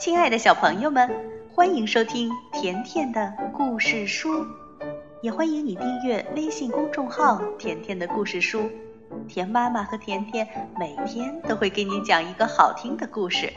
[0.00, 1.10] 亲爱的小朋友们，
[1.52, 4.46] 欢迎收听甜甜的故事书，
[5.20, 8.62] 也欢迎你订阅微信公众号“甜甜的故事书”。
[9.28, 10.48] 甜妈妈和甜甜
[10.78, 13.52] 每天都会给你讲一个好听的故事。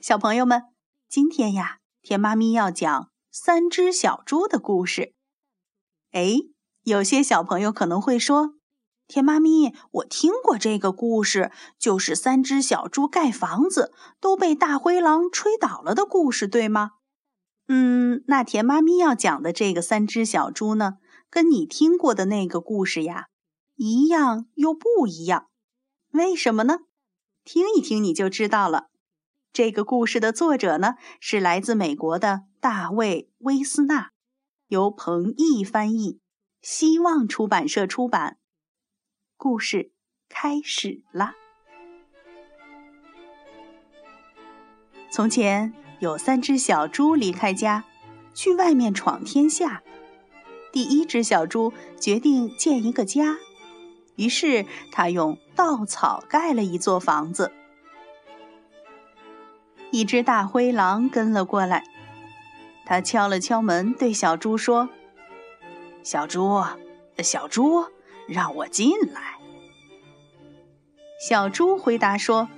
[0.00, 0.62] 小朋友们，
[1.06, 5.12] 今天呀，甜妈咪要讲三只小猪的故事。
[6.12, 6.30] 哎，
[6.84, 8.54] 有些小朋友可能会说
[9.08, 16.92] ：“甜妈咪，我听过这个故事，就是三只小猪盖房子都被大灰狼吹倒了的故事，对吗？”
[17.68, 23.26] 嗯，那甜妈咪要讲的这个三只小猪呢，跟你听过的那个故事呀，
[23.76, 25.48] 一样又不一样。
[26.12, 26.80] 为什么呢？
[27.44, 28.88] 听一听你就知道了。
[29.52, 34.10] 这个故事的作者呢，是来自美国的大卫·威斯纳。
[34.68, 36.20] 由彭毅翻译，
[36.62, 38.37] 希望出版社出版。
[39.38, 39.92] 故事
[40.28, 41.30] 开始了。
[45.12, 47.84] 从前有三只小猪离开家，
[48.34, 49.80] 去外面闯天下。
[50.72, 53.36] 第一只小猪决定建一个家，
[54.16, 57.52] 于是他用稻草盖了一座房子。
[59.92, 61.84] 一只大灰狼跟了过来。
[62.84, 64.88] 他敲了敲门，对小猪说
[66.02, 66.64] ：“小猪，
[67.18, 67.84] 小猪，
[68.28, 69.38] 让我进来。”
[71.20, 72.48] 小猪回答说：“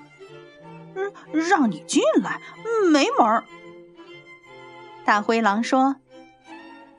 [0.94, 2.42] 嗯，让你进来，
[2.90, 3.44] 没门儿。”
[5.06, 5.96] 大灰狼说：“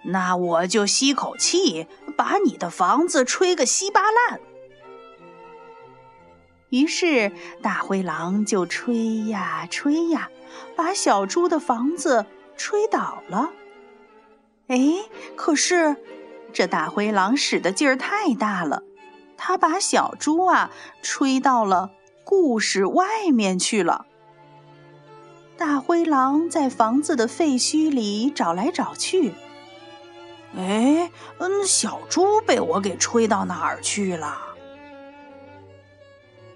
[0.06, 1.86] 那我就吸口气，
[2.18, 4.40] 把你的房子吹个稀巴烂。”
[6.70, 10.30] 于是大灰狼就吹呀吹呀，
[10.76, 12.26] 把小猪的房子。
[12.58, 13.50] 吹倒了，
[14.68, 14.78] 哎，
[15.36, 15.96] 可是
[16.54, 18.84] 这大灰狼使的劲儿太大了，
[19.38, 20.72] 他把小猪啊
[21.02, 21.92] 吹到了
[22.24, 24.06] 故事外面去了。
[25.58, 29.34] 大灰狼在房子的废墟里找来找去，
[30.58, 34.38] 哎，嗯，小猪被我给吹到哪儿去了？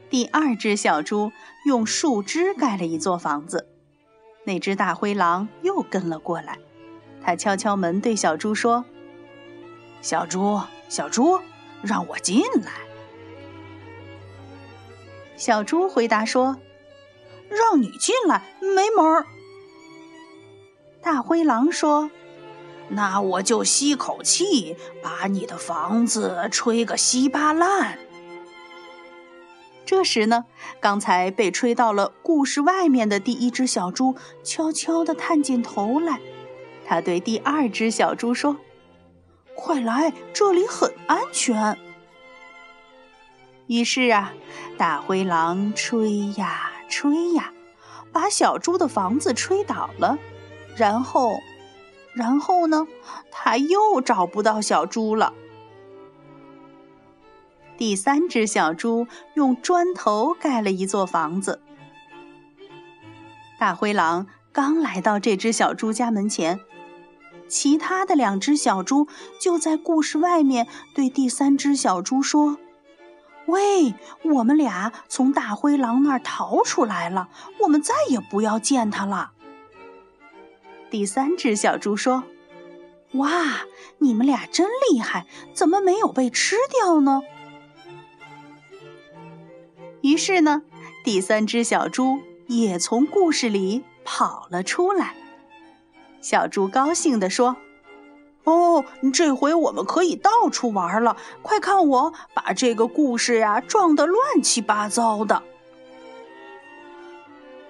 [0.09, 1.31] 第二只小猪
[1.66, 3.67] 用树枝盖了一座房子。
[4.45, 6.59] 那只大灰狼又跟了过来，
[7.23, 8.85] 他敲敲门，对小猪说
[10.05, 11.39] ：“小猪，小猪，
[11.81, 12.73] 让我进来。”
[15.35, 16.57] 小猪回答说
[17.49, 19.25] ：“让你进来没门儿。”
[21.01, 22.11] 大灰狼说
[22.89, 27.97] ：“那我就吸口气，把你的房子吹个稀巴烂。”
[29.87, 30.45] 这时呢，
[30.79, 36.19] 刚才被吹到了故事外面的第一只小猪悄悄地探进头来，
[36.85, 38.57] 他对第二只小猪说
[39.55, 41.77] ：“快来，这里很安全。”
[43.67, 44.33] 于是啊，
[44.77, 47.51] 大灰狼吹呀吹呀，
[48.11, 50.19] 把小猪的房子吹倒了，
[50.75, 51.39] 然后，
[52.13, 52.85] 然后呢，
[53.31, 55.33] 他又找不到小猪了。
[57.77, 61.59] 第三只小猪用砖头盖了一座房子。
[63.57, 66.59] 大灰狼刚来到这只小猪家门前，
[67.47, 69.07] 其他的两只小猪
[69.39, 72.57] 就在故事外面对第三只小猪说
[73.47, 77.29] ：“喂，我们俩从大灰狼那儿逃出来了，
[77.59, 79.31] 我们再也不要见他了。”
[80.89, 82.23] 第三只小猪说
[83.13, 83.61] ：“哇，
[84.00, 87.22] 你们俩真厉害，怎么没有被吃掉呢？”
[90.01, 90.63] 于是呢，
[91.03, 95.16] 第三只小猪也从故事里跑了出来。
[96.25, 97.55] 小猪高兴地说
[98.45, 101.17] ：“哦，这回我们可以到处玩了！
[101.43, 105.43] 快看，我把这个故事呀撞得乱七八糟的。”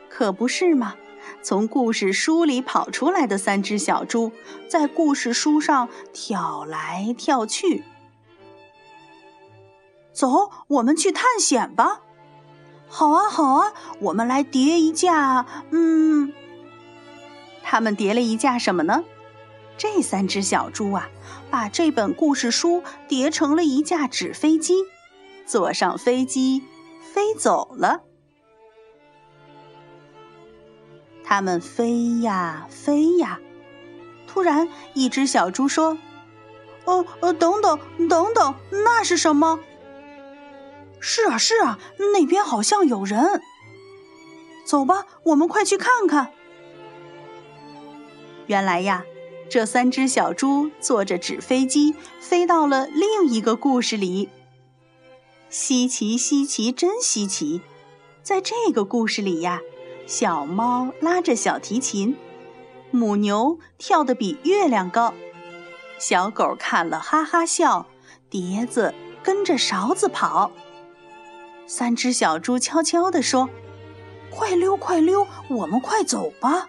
[0.08, 0.96] 可不是嘛！
[1.42, 4.32] 从故事书里跑出来的三只小猪，
[4.70, 7.84] 在故事书上跳来跳去。
[10.14, 12.00] 走，我们去探险吧！
[12.88, 15.46] 好啊，好啊，我们来叠一架。
[15.72, 16.32] 嗯，
[17.76, 19.04] 他们叠了一架什么呢？
[19.78, 21.10] 这三只小猪啊，
[21.52, 24.76] 把这本故事书叠成了一架纸飞机，
[25.46, 26.64] 坐上飞机
[27.14, 28.04] 飞走了。
[31.26, 33.42] 他们飞呀飞呀，
[34.26, 35.98] 突然，一只小猪说
[36.86, 37.78] ：“呃呃，等等
[38.08, 39.60] 等等，那是什么？”
[41.02, 41.78] 是啊，是啊，
[42.14, 43.42] 那边好像有人。
[44.66, 46.32] 走吧，我们快去看看。
[48.48, 49.04] 原来呀，
[49.50, 54.30] 这三只小猪坐着纸飞机飞到了另一个故事里。
[55.50, 57.62] 稀奇稀奇，真稀奇！
[58.22, 59.62] 在这个故事里呀，
[60.08, 62.16] 小猫拉着小提琴，
[62.92, 65.14] 母牛跳得比月亮高，
[65.98, 67.86] 小狗看了哈哈笑，
[68.30, 68.94] 碟子
[69.24, 70.52] 跟着勺子跑。
[71.68, 73.50] 三只小猪悄悄地说
[74.30, 76.68] ：“快溜，快溜，我们快走吧。”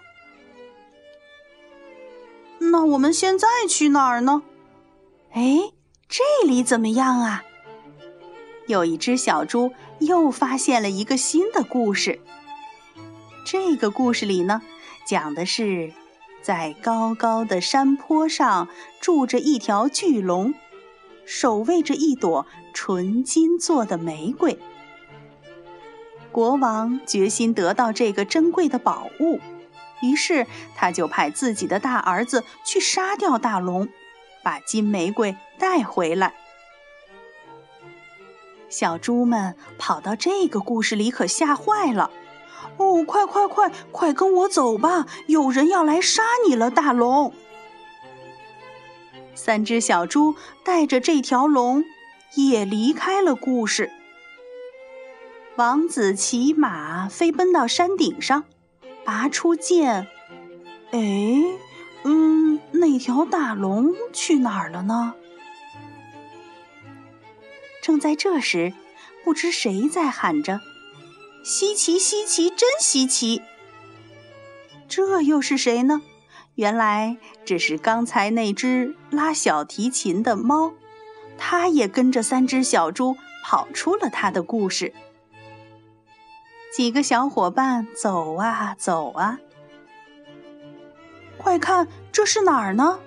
[2.59, 4.43] 那我们现在去哪儿呢？
[5.31, 5.71] 哎，
[6.07, 7.43] 这里怎么样啊？
[8.67, 12.19] 有一只小猪又发现了一个新的故事。
[13.45, 14.61] 这个故事里呢，
[15.05, 15.93] 讲的是
[16.41, 18.67] 在高高的山坡上
[18.99, 20.53] 住着一条巨龙，
[21.25, 24.59] 守卫着一朵纯金做的玫瑰。
[26.31, 29.39] 国王决心得到这个珍贵的宝物。
[30.01, 30.45] 于是，
[30.75, 33.87] 他就派自己的大儿子去杀掉大龙，
[34.43, 36.33] 把金玫瑰带回来。
[38.69, 42.11] 小猪们跑到这个故事里，可吓坏了！
[42.77, 45.07] 哦，快快快，快跟我走吧！
[45.27, 47.33] 有人要来杀你了，大龙！
[49.33, 51.85] 三只小猪带着这条龙
[52.35, 53.91] 也离开了故事。
[55.55, 58.43] 王子骑马飞奔到山顶上。
[59.07, 60.05] 拔出剑，
[60.91, 60.99] 哎，
[62.03, 65.13] 嗯，那条大龙去哪儿了呢？
[67.81, 68.73] 正在这时，
[69.23, 70.59] 不知谁在喊着
[71.41, 73.41] ：“稀奇，稀奇，真稀奇！”
[74.89, 76.01] 这又是谁呢？
[76.55, 77.15] 原来
[77.45, 80.73] 这是刚才那只拉小提琴的猫，
[81.37, 84.93] 它也跟着三只小猪跑出了它的故事。
[86.77, 89.39] 几个小伙伴走啊走啊，
[91.35, 92.99] 快看，这是哪儿呢？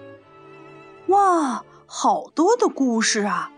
[1.07, 3.53] 哇，好多的故事啊！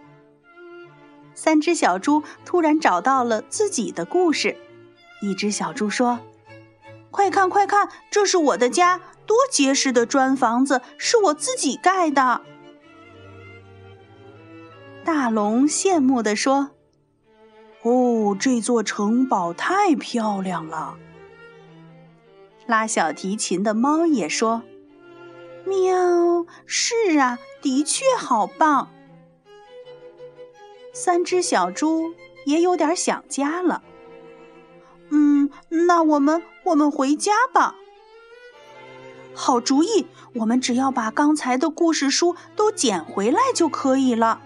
[1.34, 4.58] 三只小猪突然找到了自己的故事。
[5.22, 6.20] 一只小猪说
[7.10, 12.42] ：“快看，快看，这是我的家，多结实的砖房子，是我自己盖的。”
[15.06, 16.72] 大龙羡慕地说。
[17.82, 20.96] 哦，这座城堡太漂亮了。
[22.66, 24.62] 拉小提琴的猫也说
[25.66, 28.88] ：“喵，是啊，的确好棒。”
[30.94, 32.12] 三只小猪
[32.46, 33.82] 也有点想家了。
[35.10, 37.74] 嗯，那我们我们回家吧。
[39.34, 44.40] 好主意，我们只要把刚才的故事书都捡回来就可以了。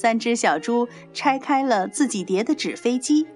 [0.00, 3.26] 三只小猪拆开了自己叠的纸飞机，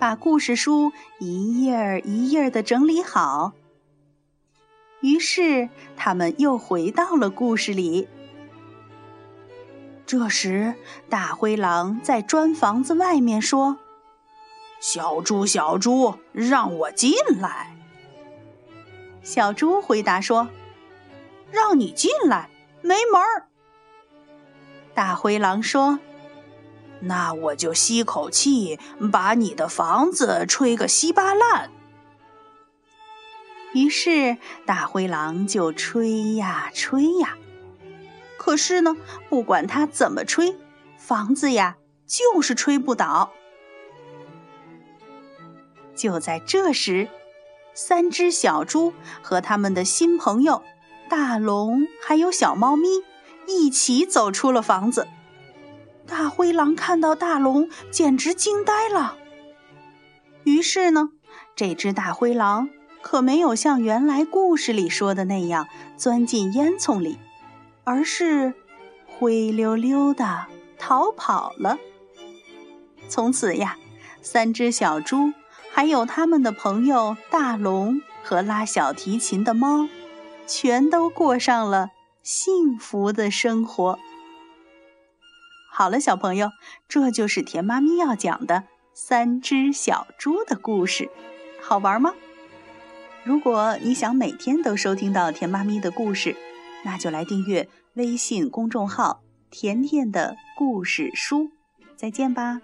[0.00, 0.90] 把故事书
[1.20, 3.52] 一页儿一页儿的整理好。
[5.00, 8.08] 于是，他们又回到了故事里。
[10.04, 10.74] 这时，
[11.08, 13.76] 大灰狼在砖房子外面说
[14.82, 17.76] ：“小猪，小猪，让我进来。”
[19.22, 20.48] 小猪回答说
[21.52, 22.50] ：“让你进来，
[22.82, 23.46] 没门儿。”
[24.96, 26.00] 大灰狼说
[27.00, 28.80] ：“那我就吸口气，
[29.12, 31.70] 把你的房子吹个稀巴烂。”
[33.74, 37.36] 于是大灰狼就吹呀吹呀，
[38.38, 38.96] 可是呢，
[39.28, 40.56] 不管他怎么吹，
[40.96, 43.32] 房子呀就是吹不倒。
[45.94, 47.10] 就在这时，
[47.74, 50.62] 三只小猪和他们的新朋友
[51.10, 52.88] 大龙还有小猫咪。
[53.46, 55.06] 一起走出了房子，
[56.06, 59.16] 大灰狼看到大龙，简直惊呆了。
[60.44, 61.10] 于是呢，
[61.54, 62.68] 这只大灰狼
[63.02, 67.18] 可没有像原来故事里说的那样钻进烟囱里，
[67.84, 68.54] 而是
[69.06, 70.46] 灰溜溜的
[70.78, 71.78] 逃跑了。
[73.08, 73.76] 从此呀，
[74.22, 75.32] 三只小猪
[75.72, 79.88] 还有他们的朋友大龙和拉小提琴的猫，
[80.46, 81.90] 全都过上了。
[82.26, 84.00] 幸福的生活。
[85.70, 86.50] 好了，小朋友，
[86.88, 91.08] 这就是田妈咪要讲的三只小猪的故事，
[91.62, 92.14] 好玩吗？
[93.22, 96.34] 如果你想每天都收听到田妈咪的故事，
[96.84, 101.52] 那就来订阅微信公众号“甜甜的故事书”。
[101.94, 102.60] 再见吧。